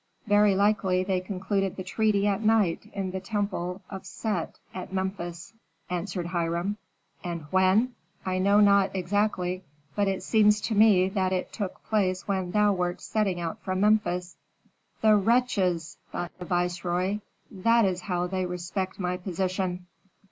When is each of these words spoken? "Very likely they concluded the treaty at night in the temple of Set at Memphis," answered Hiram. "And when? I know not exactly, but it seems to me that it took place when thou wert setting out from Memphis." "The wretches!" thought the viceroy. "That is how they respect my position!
"Very 0.25 0.55
likely 0.55 1.03
they 1.03 1.19
concluded 1.19 1.75
the 1.75 1.83
treaty 1.83 2.25
at 2.25 2.41
night 2.41 2.89
in 2.91 3.11
the 3.11 3.19
temple 3.19 3.83
of 3.87 4.03
Set 4.03 4.57
at 4.73 4.91
Memphis," 4.91 5.53
answered 5.91 6.25
Hiram. 6.25 6.77
"And 7.23 7.43
when? 7.51 7.93
I 8.25 8.39
know 8.39 8.59
not 8.61 8.95
exactly, 8.95 9.63
but 9.95 10.07
it 10.07 10.23
seems 10.23 10.59
to 10.61 10.73
me 10.73 11.07
that 11.09 11.31
it 11.31 11.53
took 11.53 11.83
place 11.83 12.27
when 12.27 12.49
thou 12.49 12.73
wert 12.73 12.99
setting 12.99 13.39
out 13.39 13.59
from 13.61 13.81
Memphis." 13.81 14.37
"The 15.01 15.15
wretches!" 15.15 15.99
thought 16.11 16.31
the 16.39 16.45
viceroy. 16.45 17.19
"That 17.51 17.85
is 17.85 18.01
how 18.01 18.25
they 18.25 18.47
respect 18.47 18.99
my 18.99 19.17
position! 19.17 19.85